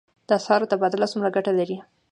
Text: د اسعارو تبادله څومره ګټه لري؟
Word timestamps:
د 0.27 0.29
اسعارو 0.39 0.69
تبادله 0.71 1.07
څومره 1.11 1.33
ګټه 1.35 1.51
لري؟ 1.59 1.77